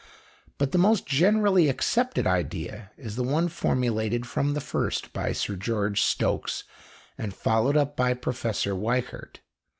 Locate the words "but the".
0.57-0.79